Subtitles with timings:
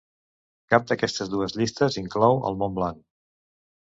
[0.73, 2.99] Cap d'aquestes dues llistes inclou el mont Blanc.